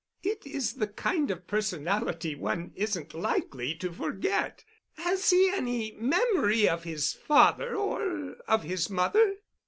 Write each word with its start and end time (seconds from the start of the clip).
"It 0.23 0.47
is 0.47 0.73
the 0.73 0.87
kind 0.87 1.29
of 1.29 1.45
personality 1.45 2.33
one 2.33 2.71
isn't 2.73 3.13
likely 3.13 3.75
to 3.75 3.91
forget. 3.91 4.63
Has 4.97 5.29
he 5.29 5.51
any 5.53 5.91
memory 5.91 6.67
of 6.67 6.85
his 6.85 7.13
father 7.13 7.75
or—of 7.75 8.63
his 8.63 8.89
mother?" 8.89 9.35